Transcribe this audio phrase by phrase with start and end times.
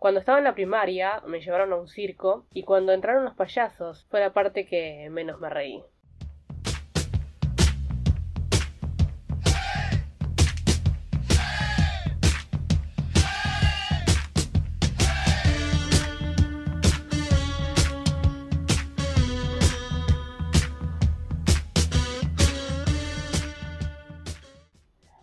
[0.00, 4.06] Cuando estaba en la primaria me llevaron a un circo y cuando entraron los payasos
[4.08, 5.84] fue la parte que menos me reí.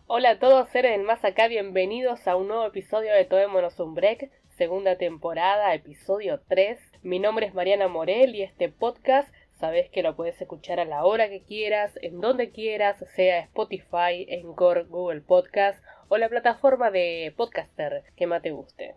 [0.06, 3.94] Hola a todos seres del más acá, bienvenidos a un nuevo episodio de Tomémonos un
[3.94, 6.80] Break, segunda temporada, episodio 3.
[7.04, 11.06] Mi nombre es Mariana Morel y este podcast sabes que lo puedes escuchar a la
[11.06, 15.80] hora que quieras, en donde quieras, sea Spotify, Encore, Google Podcast
[16.10, 18.96] o la plataforma de podcaster que más te guste.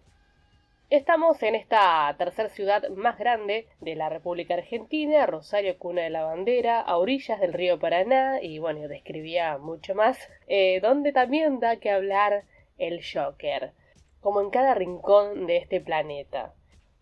[0.89, 6.25] Estamos en esta tercera ciudad más grande de la República Argentina, Rosario, cuna de la
[6.25, 10.19] bandera, a orillas del río Paraná, y bueno, describía mucho más,
[10.49, 12.45] eh, donde también da que hablar
[12.79, 13.73] el Joker,
[14.21, 16.55] como en cada rincón de este planeta.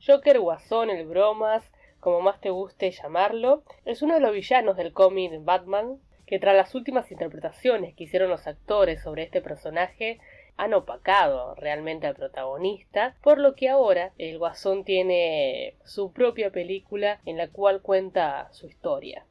[0.05, 4.93] Joker, Guasón, el Bromas, como más te guste llamarlo, es uno de los villanos del
[4.93, 10.21] cómic Batman, que tras las últimas interpretaciones que hicieron los actores sobre este personaje,
[10.57, 17.21] han opacado realmente al protagonista, por lo que ahora el Guasón tiene su propia película
[17.25, 19.25] en la cual cuenta su historia.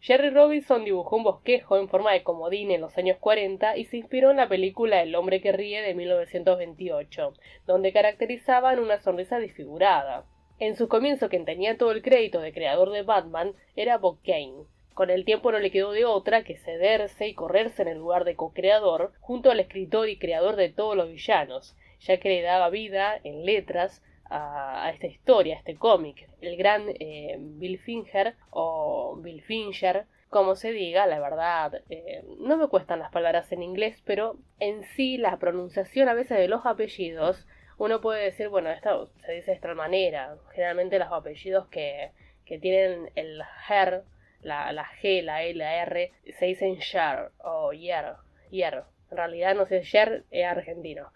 [0.00, 3.96] Jerry Robinson dibujó un bosquejo en forma de comodín en los años 40 y se
[3.96, 7.34] inspiró en la película El hombre que ríe de 1928,
[7.66, 10.24] donde caracterizaban una sonrisa disfigurada.
[10.60, 14.66] En su comienzo, quien tenía todo el crédito de creador de Batman era Bob Kane,
[14.98, 18.24] con el tiempo no le quedó de otra que cederse y correrse en el lugar
[18.24, 22.68] de co-creador junto al escritor y creador de todos los villanos, ya que le daba
[22.68, 26.28] vida en letras a, esta historia, a este cómic.
[26.40, 32.56] El gran eh, Bill Finger o Bill Finger, como se diga, la verdad, eh, no
[32.56, 36.66] me cuestan las palabras en inglés, pero en sí la pronunciación a veces de los
[36.66, 37.46] apellidos,
[37.78, 40.36] uno puede decir, bueno, esto se dice de esta manera.
[40.52, 42.10] Generalmente los apellidos que,
[42.44, 44.02] que tienen el her
[44.42, 48.14] la, la G, la E, la R, se dicen Yer o Yer,
[48.50, 48.84] Yer.
[49.10, 51.12] En realidad no sé, Yer es argentino.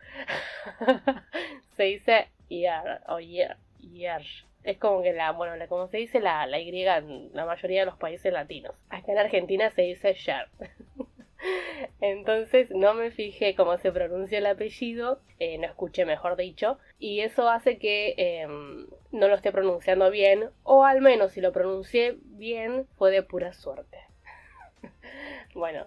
[1.76, 2.28] se dice
[2.60, 3.56] Yer o Yer.
[4.64, 7.86] Es como que la, bueno, como se dice la, la Y en la mayoría de
[7.86, 8.74] los países latinos.
[8.90, 10.48] Acá en Argentina se dice Yer.
[12.00, 17.20] Entonces no me fijé cómo se pronuncia el apellido, eh, no escuché mejor dicho, y
[17.20, 22.16] eso hace que em, no lo esté pronunciando bien, o al menos si lo pronuncié
[22.22, 23.98] bien fue de pura suerte.
[25.54, 25.86] bueno,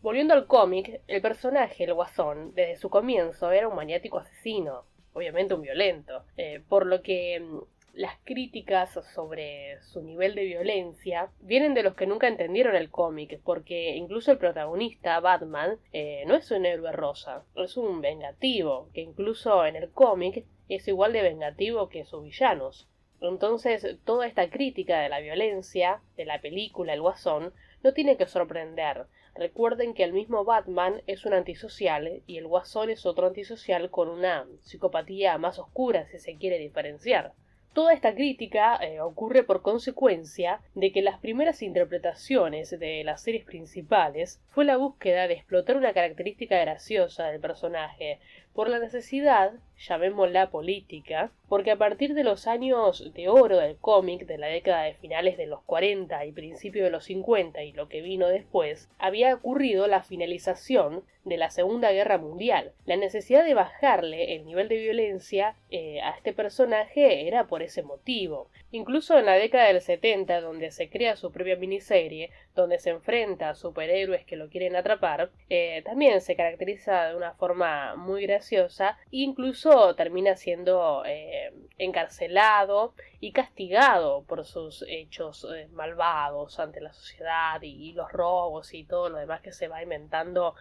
[0.00, 5.54] volviendo al cómic, el personaje, el guasón, desde su comienzo era un maniático asesino, obviamente
[5.54, 7.60] un violento, eh, por lo que em,
[7.94, 13.40] las críticas sobre su nivel de violencia vienen de los que nunca entendieron el cómic,
[13.44, 19.00] porque incluso el protagonista, Batman, eh, no es un héroe rosa, es un vengativo, que
[19.00, 22.88] incluso en el cómic es igual de vengativo que sus villanos.
[23.20, 27.52] Entonces, toda esta crítica de la violencia de la película El Guasón
[27.82, 29.06] no tiene que sorprender.
[29.36, 34.08] Recuerden que el mismo Batman es un antisocial y el Guasón es otro antisocial con
[34.08, 37.32] una psicopatía más oscura si se quiere diferenciar.
[37.72, 43.44] Toda esta crítica eh, ocurre por consecuencia de que las primeras interpretaciones de las series
[43.44, 48.20] principales fue la búsqueda de explotar una característica graciosa del personaje,
[48.54, 54.26] por la necesidad, llamémosla política, porque a partir de los años de oro del cómic
[54.26, 57.88] de la década de finales de los 40 y principios de los 50 y lo
[57.88, 62.72] que vino después, había ocurrido la finalización de la Segunda Guerra Mundial.
[62.84, 67.82] La necesidad de bajarle el nivel de violencia eh, a este personaje era por ese
[67.82, 68.50] motivo.
[68.72, 73.50] Incluso en la década del 70, donde se crea su propia miniserie, donde se enfrenta
[73.50, 78.43] a superhéroes que lo quieren atrapar, eh, también se caracteriza de una forma muy graciosa
[78.52, 86.92] e incluso termina siendo eh, encarcelado y castigado por sus hechos eh, malvados ante la
[86.92, 90.54] sociedad y, los robos y todo lo demás que se va inventando,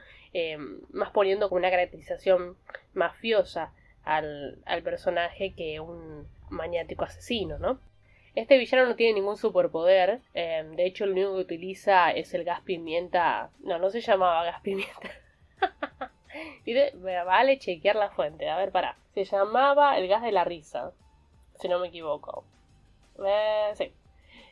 [0.91, 2.57] más poniendo como una caracterización
[2.93, 3.71] mafiosa
[4.03, 7.79] al, al personaje que un maniático asesino, ¿no?
[8.35, 10.21] Este villano no tiene ningún superpoder.
[10.33, 13.51] De hecho, lo único que utiliza es el gas pimienta.
[13.59, 15.11] No, no se llamaba gas pimienta.
[17.25, 18.49] vale chequear la fuente.
[18.49, 18.97] A ver, para.
[19.13, 20.91] Se llamaba el gas de la risa.
[21.59, 22.43] Si no me equivoco.
[23.23, 23.93] Eh, sí.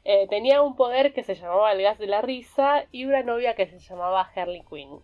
[0.04, 3.56] Eh, tenía un poder que se llamaba el gas de la risa y una novia
[3.56, 5.00] que se llamaba Harley Quinn.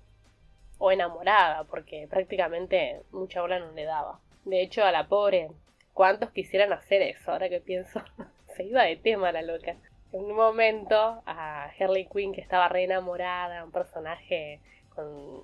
[0.79, 4.19] O enamorada, porque prácticamente mucha bola no le daba.
[4.45, 5.49] De hecho, a la pobre,
[5.93, 7.31] ¿cuántos quisieran hacer eso?
[7.31, 8.01] Ahora que pienso.
[8.55, 9.75] se iba de tema la loca.
[10.11, 14.59] En un momento a Harley Quinn que estaba re enamorada, un personaje
[14.95, 15.43] con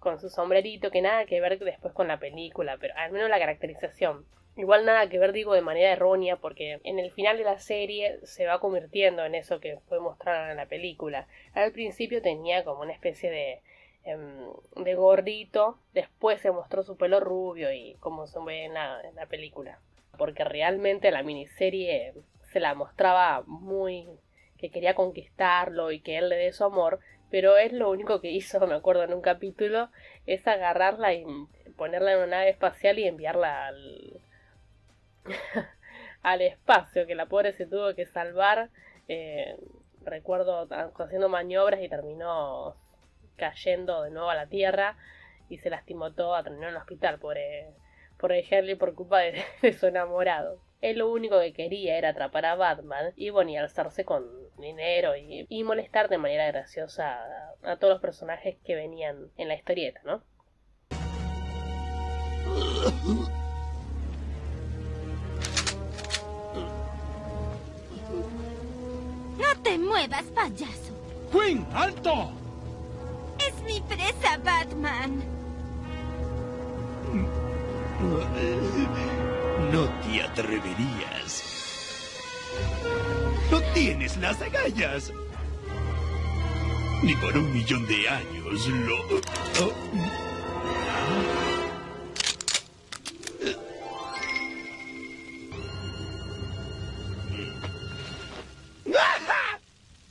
[0.00, 3.38] con su sombrerito, que nada que ver después con la película, pero al menos la
[3.38, 4.26] caracterización.
[4.56, 8.18] Igual nada que ver, digo, de manera errónea, porque en el final de la serie
[8.24, 11.28] se va convirtiendo en eso que fue mostrado en la película.
[11.54, 13.62] Al principio tenía como una especie de,
[14.04, 19.00] em, de gordito, después se mostró su pelo rubio y como se ve en la,
[19.02, 19.78] en la película.
[20.18, 22.14] Porque realmente la miniserie
[22.52, 24.08] se la mostraba muy
[24.58, 28.30] que quería conquistarlo y que él le dé su amor, pero es lo único que
[28.30, 29.90] hizo, me acuerdo en un capítulo,
[30.26, 31.24] es agarrarla y
[31.76, 34.20] ponerla en una nave espacial y enviarla al,
[36.22, 38.70] al espacio, que la pobre se tuvo que salvar.
[39.08, 39.56] Eh,
[40.04, 40.68] recuerdo
[40.98, 42.76] haciendo maniobras y terminó
[43.36, 44.96] cayendo de nuevo a la Tierra
[45.48, 47.36] y se lastimó todo, terminó en el hospital por,
[48.18, 49.42] por el por culpa de,
[49.78, 50.58] su enamorado.
[50.80, 54.26] Él lo único que quería era atrapar a Batman y bueno, y alzarse con
[54.58, 57.18] dinero y, y molestar de manera graciosa
[57.62, 60.22] a, a todos los personajes que venían en la historieta, ¿no?
[69.38, 70.94] ¡No te muevas, payaso!
[71.30, 72.32] ¡Quinn, alto!
[73.38, 75.22] ¡Es mi presa, Batman!
[79.72, 81.44] No te atreverías.
[83.52, 85.12] No tienes las agallas.
[87.02, 88.96] Ni por un millón de años lo...
[89.60, 89.72] oh.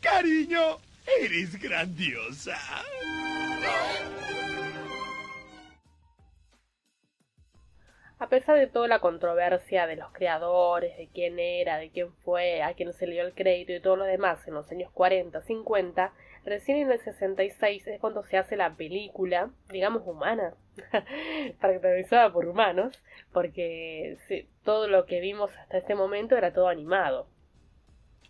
[0.01, 0.77] Cariño,
[1.21, 2.57] eres grandiosa.
[8.29, 12.61] A pesar de toda la controversia de los creadores, de quién era, de quién fue,
[12.61, 15.41] a quién se le dio el crédito y todo lo demás en los años 40,
[15.41, 16.13] 50,
[16.45, 20.53] recién en el 66 es cuando se hace la película, digamos humana,
[21.59, 23.03] caracterizada por humanos,
[23.33, 24.19] porque
[24.63, 27.25] todo lo que vimos hasta este momento era todo animado.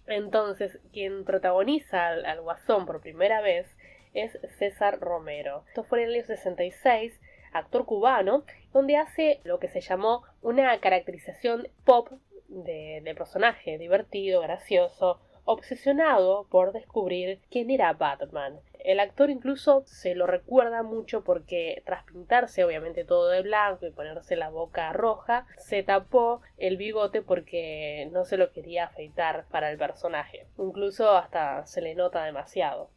[0.08, 3.68] Entonces, quien protagoniza al, Guasón por primera vez
[4.14, 5.66] es César Romero.
[5.68, 7.20] Esto fue en el año 66,
[7.54, 8.44] actor cubano,
[8.74, 12.10] donde hace lo que se llamó una caracterización pop
[12.48, 18.60] de, de personaje, divertido, gracioso, obsesionado por descubrir quién era Batman.
[18.80, 23.92] El actor incluso se lo recuerda mucho porque tras pintarse obviamente todo de blanco y
[23.92, 29.72] ponerse la boca roja, se tapó el bigote porque no se lo quería afeitar para
[29.72, 30.46] el personaje.
[30.58, 32.90] Incluso hasta se le nota demasiado.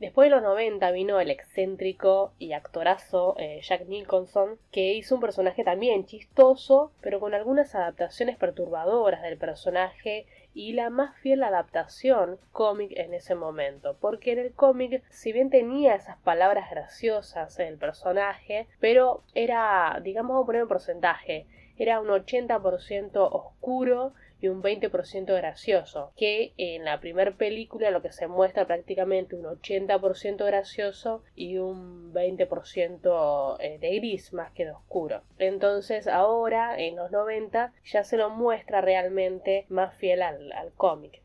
[0.00, 5.20] Después de los 90 vino el excéntrico y actorazo eh, Jack Nicholson, que hizo un
[5.20, 12.38] personaje también chistoso, pero con algunas adaptaciones perturbadoras del personaje y la más fiel adaptación
[12.52, 17.76] cómic en ese momento, porque en el cómic, si bien tenía esas palabras graciosas el
[17.76, 21.46] personaje, pero era, digamos, vamos a poner un porcentaje,
[21.76, 28.12] era un 80% oscuro y un 20% gracioso, que en la primera película lo que
[28.12, 34.72] se muestra prácticamente un 80% gracioso y un 20% eh, de gris más que de
[34.72, 35.22] oscuro.
[35.38, 41.22] Entonces ahora, en los 90, ya se lo muestra realmente más fiel al, cómic.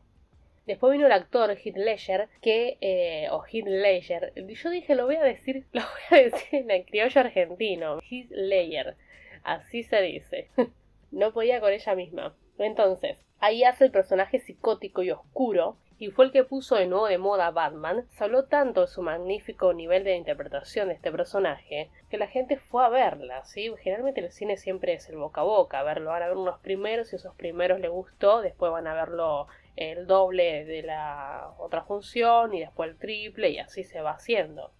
[0.66, 5.16] Después vino el actor Heath Ledger, que, eh, o Heath Ledger, yo dije, lo voy
[5.16, 8.96] a decir, lo voy a decir en el criollo argentino, Heath Ledger,
[9.44, 10.48] así se dice.
[11.12, 12.34] no podía con ella misma.
[12.58, 17.06] Entonces, ahí hace el personaje psicótico y oscuro, y fue el que puso de nuevo
[17.06, 21.12] de moda a Batman, se habló tanto de su magnífico nivel de interpretación de este
[21.12, 23.72] personaje que la gente fue a verla, ¿sí?
[23.80, 26.58] Generalmente el cine siempre es el boca a boca, a verlo, van a ver unos
[26.58, 29.46] primeros, y esos primeros le gustó, después van a verlo
[29.76, 34.70] el doble de la otra función y después el triple y así se va haciendo.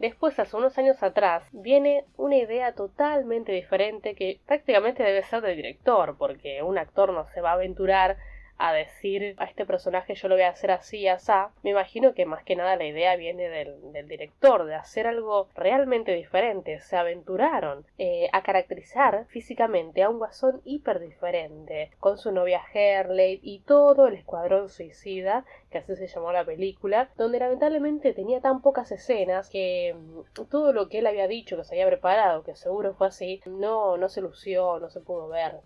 [0.00, 5.56] Después, hace unos años atrás, viene una idea totalmente diferente que prácticamente debe ser del
[5.56, 8.16] director, porque un actor no se va a aventurar
[8.60, 12.12] a decir a este personaje yo lo voy a hacer así y así, me imagino
[12.12, 16.80] que más que nada la idea viene del, del director, de hacer algo realmente diferente.
[16.80, 23.40] Se aventuraron eh, a caracterizar físicamente a un guasón hiper diferente, con su novia Herley
[23.42, 28.60] y todo el escuadrón suicida, que así se llamó la película, donde lamentablemente tenía tan
[28.60, 32.56] pocas escenas que mm, todo lo que él había dicho, que se había preparado, que
[32.56, 35.60] seguro fue así, no, no se lució, no se pudo ver.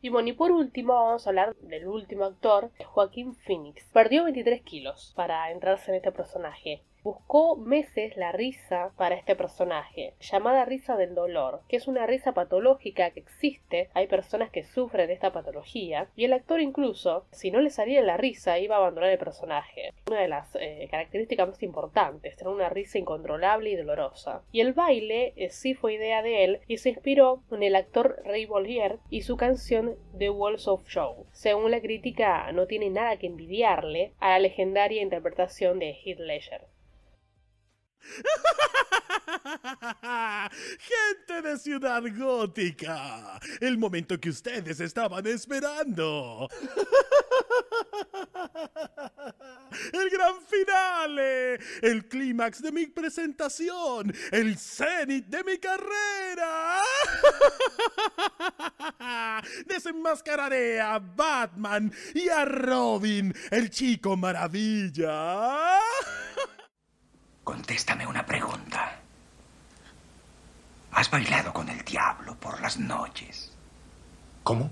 [0.00, 3.84] Y bueno, y por último vamos a hablar del último actor, Joaquín Phoenix.
[3.92, 6.82] Perdió 23 kilos para entrarse en este personaje.
[7.06, 12.32] Buscó meses la risa para este personaje, llamada risa del dolor, que es una risa
[12.32, 17.60] patológica que existe, hay personas que sufren esta patología, y el actor incluso, si no
[17.60, 19.92] le salía la risa, iba a abandonar el personaje.
[20.08, 24.42] Una de las eh, características más importantes, tener una risa incontrolable y dolorosa.
[24.50, 28.20] Y el baile eh, sí fue idea de él y se inspiró en el actor
[28.24, 31.26] Ray Bollier y su canción The Walls of Show.
[31.30, 36.66] Según la crítica, no tiene nada que envidiarle a la legendaria interpretación de Heath Ledger.
[40.78, 46.48] Gente de Ciudad Gótica, el momento que ustedes estaban esperando.
[49.92, 56.80] El gran finale, el clímax de mi presentación, el cenit de mi carrera.
[59.66, 65.78] Desenmascararé a Batman y a Robin, el chico maravilla.
[67.46, 68.98] Contéstame una pregunta.
[70.90, 73.56] ¿Has bailado con el diablo por las noches?
[74.42, 74.68] ¿Cómo?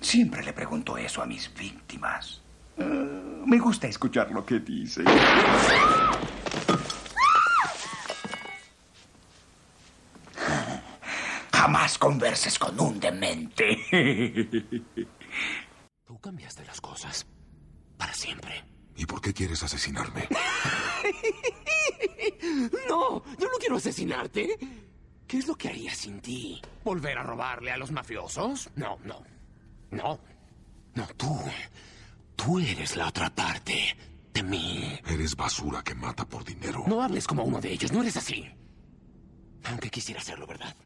[0.00, 2.42] Siempre le pregunto eso a mis víctimas.
[2.76, 5.04] Eh, me gusta escuchar lo que dice.
[11.52, 13.78] Jamás converses con un demente.
[16.04, 17.28] Tú cambiaste las cosas.
[17.96, 18.64] Para siempre.
[18.96, 20.26] ¿Y por qué quieres asesinarme?
[22.88, 24.58] No, yo no quiero asesinarte.
[25.26, 26.60] ¿Qué es lo que haría sin ti?
[26.84, 28.70] ¿Volver a robarle a los mafiosos?
[28.76, 29.22] No, no.
[29.90, 30.20] No.
[30.94, 31.36] No, tú.
[32.36, 33.96] Tú eres la otra parte
[34.32, 34.98] de mí.
[35.06, 36.84] Eres basura que mata por dinero.
[36.86, 38.46] No hables como uno de ellos, no eres así.
[39.64, 40.76] Aunque quisiera hacerlo, ¿verdad?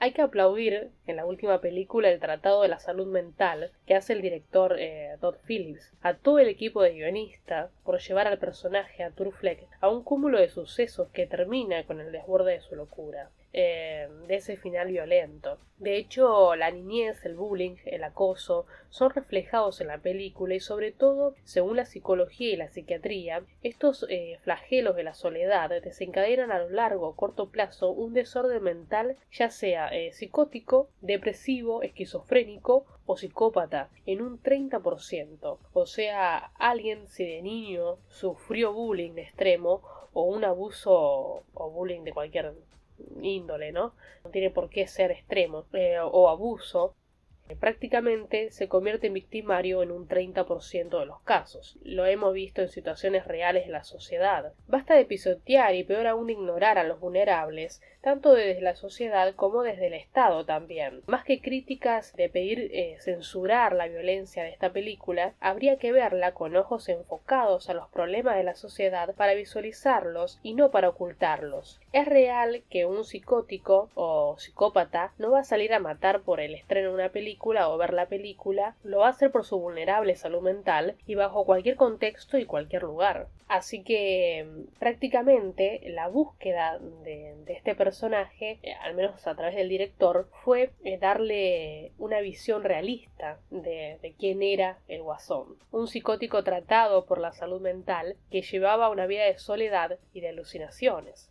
[0.00, 4.12] Hay que aplaudir en la última película el Tratado de la Salud Mental que hace
[4.12, 9.02] el director eh, Todd Phillips a todo el equipo de guionistas por llevar al personaje
[9.02, 13.30] a Fleck a un cúmulo de sucesos que termina con el desborde de su locura.
[13.54, 15.58] Eh, de ese final violento.
[15.78, 20.92] De hecho, la niñez, el bullying, el acoso son reflejados en la película y sobre
[20.92, 26.58] todo, según la psicología y la psiquiatría, estos eh, flagelos de la soledad desencadenan a
[26.58, 33.16] lo largo o corto plazo un desorden mental ya sea eh, psicótico, depresivo, esquizofrénico o
[33.16, 35.58] psicópata en un 30%.
[35.72, 42.12] O sea, alguien si de niño sufrió bullying extremo o un abuso o bullying de
[42.12, 42.52] cualquier
[43.22, 43.94] índole, ¿no?
[44.24, 46.94] No tiene por qué ser extremo eh, o abuso,
[47.56, 51.78] prácticamente se convierte en victimario en un 30% de los casos.
[51.82, 54.52] Lo hemos visto en situaciones reales de la sociedad.
[54.66, 59.62] Basta de pisotear y peor aún ignorar a los vulnerables tanto desde la sociedad como
[59.62, 61.02] desde el Estado también.
[61.06, 66.32] Más que críticas de pedir eh, censurar la violencia de esta película, habría que verla
[66.32, 71.80] con ojos enfocados a los problemas de la sociedad para visualizarlos y no para ocultarlos.
[71.92, 76.54] Es real que un psicótico o psicópata no va a salir a matar por el
[76.54, 80.14] estreno de una película o ver la película, lo va a hacer por su vulnerable
[80.16, 83.28] salud mental y bajo cualquier contexto y cualquier lugar.
[83.48, 84.46] Así que
[84.78, 90.98] prácticamente la búsqueda de, este personaje, eh, al menos a través del director, fue eh,
[90.98, 95.56] darle una visión realista de, de quién era el guasón.
[95.70, 100.28] Un psicótico tratado por la salud mental que llevaba una vida de soledad y de
[100.28, 101.30] alucinaciones.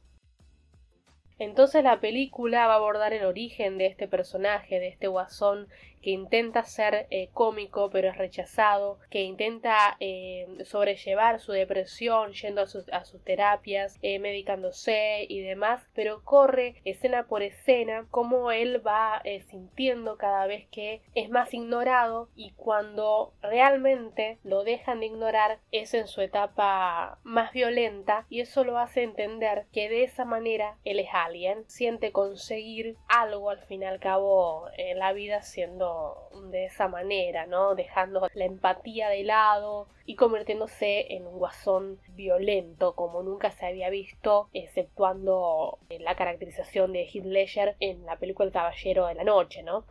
[1.40, 5.68] Entonces la película va a abordar el origen de este personaje, de este guasón
[6.08, 12.62] que intenta ser eh, cómico pero es rechazado, que intenta eh, sobrellevar su depresión yendo
[12.62, 12.86] a sus,
[13.26, 20.48] terapias, eh, medicándose y demás, pero corre escena por escena como él va sintiendo cada
[20.48, 26.22] vez que es más ignorado y cuando realmente lo dejan de ignorar es en su
[26.22, 31.66] etapa más violenta y eso lo hace entender que de esa manera él es alguien,
[31.68, 35.97] siente conseguir algo al fin y al cabo en la vida siendo
[36.52, 37.76] de esa manera, ¿no?
[37.76, 43.90] Dejando la empatía de lado y convirtiéndose en un guasón violento como nunca se había
[43.90, 49.64] visto, exceptuando la caracterización de Heath Ledger en la película El Caballero de la Noche,
[49.64, 49.86] ¿no?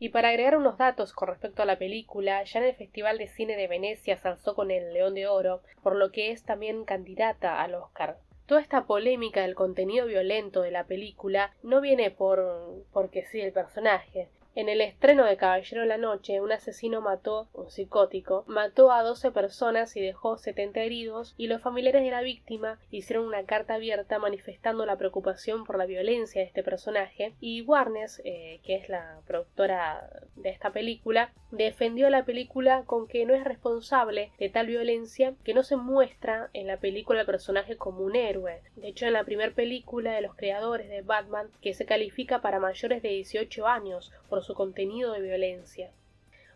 [0.00, 3.26] Y para agregar unos datos con respecto a la película, ya en el Festival de
[3.26, 6.84] Cine de Venecia se alzó con el León de Oro, por lo que es también
[6.84, 8.18] candidata al Oscar.
[8.46, 13.52] Toda esta polémica del contenido violento de la película no viene por porque sí el
[13.52, 18.90] personaje, En el estreno de Caballero de la Noche, un asesino mató, un psicótico, mató
[18.90, 23.44] a 12 personas y dejó 70 heridos, y los familiares de la víctima hicieron una
[23.44, 28.74] carta abierta manifestando la preocupación por la violencia de este personaje, y Warnes, eh, que
[28.74, 34.48] es la productora de esta película, defendió la película con que no es responsable de
[34.48, 38.60] tal violencia, que no se muestra en la película el personaje como un héroe.
[38.74, 42.58] De hecho, en la primera película de los creadores de Batman, que se califica para
[42.58, 45.92] mayores de 18 años por su contenido de violencia.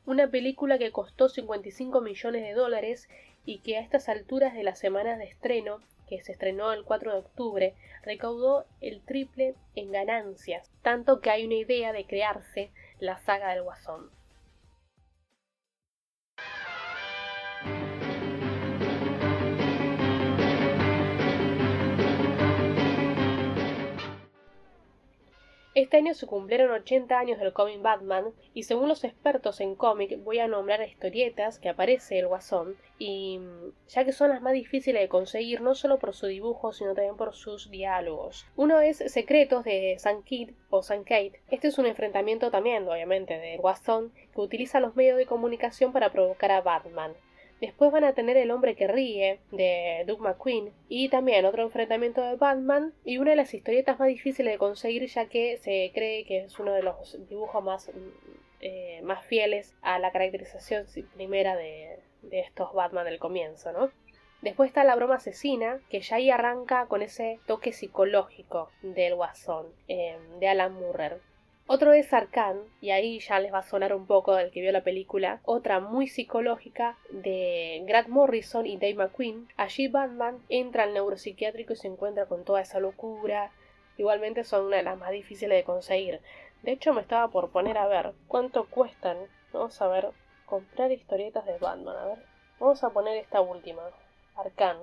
[0.07, 3.07] Una película que costó 55 millones de dólares
[3.45, 7.13] y que a estas alturas de las semanas de estreno, que se estrenó el 4
[7.13, 13.19] de octubre, recaudó el triple en ganancias, tanto que hay una idea de crearse la
[13.19, 14.11] saga del Guasón.
[25.75, 30.23] Este año se cumplieron 80 años del cómic Batman y según los expertos en cómic
[30.23, 33.41] voy a nombrar historietas que aparece el guasón y
[33.89, 37.17] ya que son las más difíciles de conseguir no solo por su dibujo sino también
[37.17, 38.47] por sus diálogos.
[38.55, 41.41] Uno es Secretos de San Kid o San Kate.
[41.51, 46.13] Este es un enfrentamiento también obviamente del guasón que utiliza los medios de comunicación para
[46.13, 47.15] provocar a Batman.
[47.63, 52.21] Después van a tener El hombre que ríe de Doug McQueen y también otro enfrentamiento
[52.21, 56.25] de Batman y una de las historietas más difíciles de conseguir ya que se cree
[56.25, 58.09] que es uno de los dibujos más, mm,
[58.63, 62.01] eh, más fieles a la caracterización primera de,
[62.33, 63.93] estos Batman del comienzo, ¿no?
[64.41, 69.69] Después está la broma asesina, que ya ahí arranca con ese toque psicológico del guasón,
[69.87, 71.21] eh, de Alan Murrer.
[71.69, 74.73] Otro es Arcan, y ahí ya les va a sonar un poco del que vio
[74.73, 75.41] la película.
[75.45, 79.49] Otra muy psicológica de Grant Morrison y Dave McQueen.
[79.57, 83.53] Allí Batman entra al neuropsiquiátrico y se encuentra con toda esa locura.
[83.97, 86.21] Igualmente son una de las más difíciles de conseguir.
[86.63, 89.17] De hecho, me estaba por poner a ver cuánto cuestan.
[89.53, 90.11] Vamos a ver,
[90.47, 91.97] comprar historietas de Batman.
[91.97, 92.19] A ver,
[92.59, 93.83] vamos a poner esta última,
[94.35, 94.79] Arcan.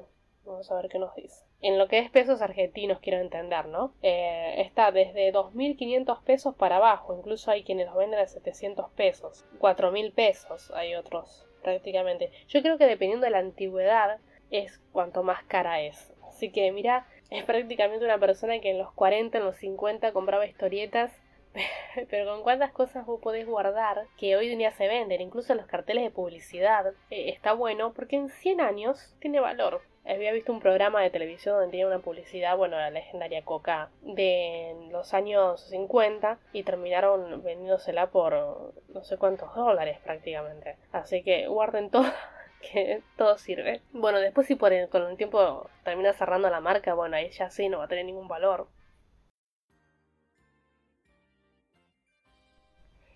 [0.45, 3.93] Vamos a ver qué nos dice en lo que es pesos argentinos quiero entender, ¿no?
[4.01, 9.45] Eh, está desde 2.500 pesos para abajo, incluso hay quienes los venden a 700 pesos,
[9.59, 12.31] 4.000 pesos hay otros prácticamente.
[12.47, 14.19] Yo creo que dependiendo de la antigüedad
[14.51, 16.13] es cuanto más cara es.
[16.27, 20.45] Así que mira, es prácticamente una persona que en los 40, en los 50 compraba
[20.45, 21.11] historietas
[22.09, 25.65] pero con cuántas cosas vos podés guardar que hoy en día se venden, incluso los
[25.65, 30.59] carteles de publicidad, eh, está bueno porque en 100 años tiene valor había visto un
[30.59, 36.39] programa de televisión donde tenía una publicidad, bueno, la legendaria Coca de los años 50
[36.53, 40.77] y terminaron vendiéndosela por no sé cuántos dólares prácticamente.
[40.91, 42.05] Así que guarden todo
[42.61, 43.81] que todo sirve.
[43.91, 47.69] Bueno, después si por con el tiempo termina cerrando la marca, bueno, ahí ya sí
[47.69, 48.67] no va a tener ningún valor.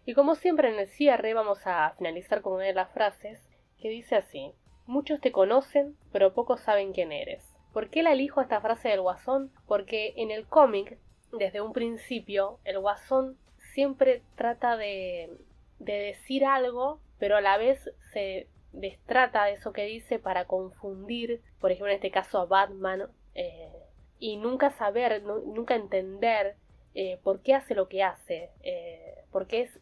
[0.06, 3.89] Y como siempre en el cierre vamos a finalizar con una de las frases que
[3.89, 4.53] dice así.
[4.86, 7.43] Muchos te conocen, pero pocos saben quién eres.
[7.72, 9.52] ¿Por qué la elijo esta frase del guasón?
[9.67, 10.98] Porque en el cómic,
[11.32, 13.38] desde un principio, el guasón
[13.74, 15.32] siempre trata de,
[15.80, 21.41] de decir algo, pero a la vez se destrata de eso que dice para confundir,
[21.62, 23.72] por ejemplo en este caso a Batman, eh,
[24.19, 26.56] y nunca saber, nunca entender
[26.96, 29.80] eh, por qué hace lo que hace, eh, por qué es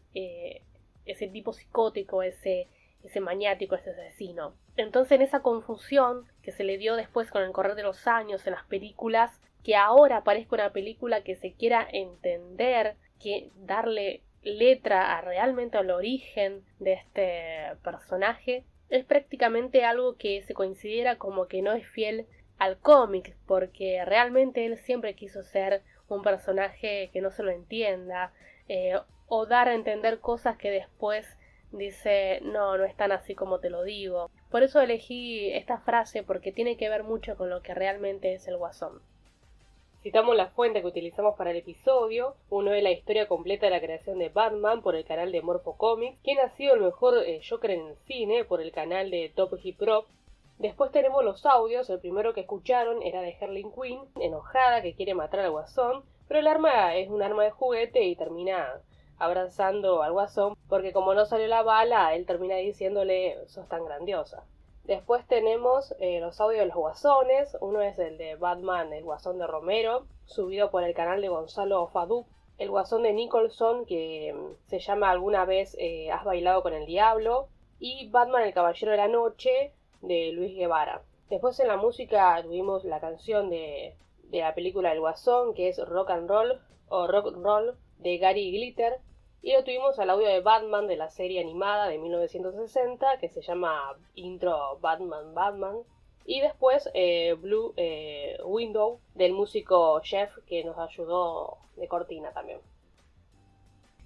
[1.04, 2.68] ese tipo psicótico, ese
[3.04, 4.54] ese maniático, ese asesino.
[4.76, 8.46] Entonces en esa confusión que se le dio después con el correr de los años
[8.46, 15.16] en las películas, que ahora aparezca una película que se quiera entender, que darle letra
[15.16, 21.62] a realmente al origen de este personaje, es prácticamente algo que se considera como que
[21.62, 22.26] no es fiel
[22.58, 28.32] al cómic, porque realmente él siempre quiso ser un personaje que no se lo entienda,
[28.68, 28.94] eh,
[29.26, 31.26] o dar a entender cosas que después
[31.72, 34.30] dice, no, no es tan así como te lo digo.
[34.50, 38.46] Por eso elegí esta frase porque tiene que ver mucho con lo que realmente es
[38.48, 39.00] el guasón.
[40.02, 43.80] Citamos la fuente que utilizamos para el episodio, uno es la historia completa de la
[43.80, 47.40] creación de Batman por el canal de Morpho Comics, quien ha sido el mejor eh,
[47.48, 50.06] Joker en el cine por el canal de Top Hip Hop.
[50.58, 55.14] Después tenemos los audios, el primero que escucharon era de Herling Quinn, enojada que quiere
[55.14, 58.80] matar al guasón, pero el arma es un arma de juguete y termina
[59.22, 64.44] abrazando al guasón, porque como no salió la bala, él termina diciéndole, sos tan grandiosa.
[64.84, 69.38] Después tenemos eh, los audios de los guasones, uno es el de Batman, el guasón
[69.38, 72.26] de Romero, subido por el canal de Gonzalo Fadú,
[72.58, 76.86] el guasón de Nicholson, que mm, se llama alguna vez eh, Has bailado con el
[76.86, 77.46] diablo,
[77.78, 81.02] y Batman el Caballero de la Noche, de Luis Guevara.
[81.30, 85.78] Después en la música tuvimos la canción de, de la película El Guasón, que es
[85.78, 88.98] Rock and Roll, o Rock Roll, de Gary Glitter,
[89.42, 93.42] Y lo tuvimos al audio de Batman de la serie animada de 1960 que se
[93.42, 95.78] llama Intro Batman Batman.
[96.24, 102.60] Y después eh, Blue eh, Window del músico Jeff que nos ayudó de cortina también.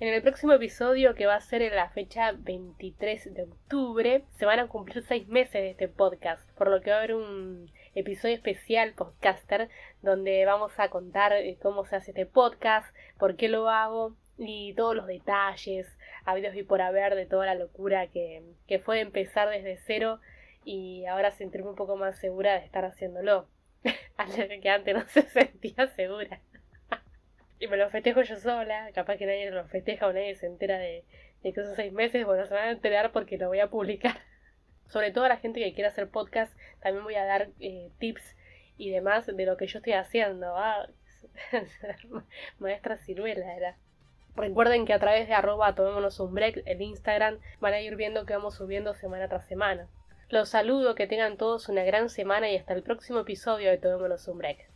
[0.00, 4.44] En el próximo episodio, que va a ser en la fecha 23 de octubre, se
[4.44, 7.70] van a cumplir seis meses de este podcast, por lo que va a haber un
[7.94, 9.70] episodio especial podcaster
[10.02, 14.74] donde vamos a contar eh, cómo se hace este podcast, por qué lo hago y
[14.74, 15.86] todos los detalles,
[16.24, 20.20] habidos y por haber de toda la locura que, que fue empezar desde cero
[20.64, 23.48] y ahora sentirme un poco más segura de estar haciéndolo.
[24.62, 26.40] que antes no se sentía segura.
[27.60, 30.78] y me lo festejo yo sola, capaz que nadie lo festeja o nadie se entera
[30.78, 31.04] de,
[31.42, 34.18] de que esos seis meses, bueno, se van a enterar porque lo voy a publicar.
[34.88, 38.36] Sobre todo a la gente que quiera hacer podcast, también voy a dar eh, tips
[38.76, 40.56] y demás de lo que yo estoy haciendo.
[40.56, 40.88] Ah,
[42.58, 43.76] maestra ciruela era.
[44.36, 48.26] Recuerden que a través de arroba tomémonos un break, el Instagram, van a ir viendo
[48.26, 49.88] que vamos subiendo semana tras semana.
[50.28, 54.28] Los saludo, que tengan todos una gran semana y hasta el próximo episodio de Tomémonos
[54.28, 54.75] un break.